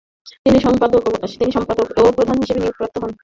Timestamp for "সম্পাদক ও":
0.65-2.11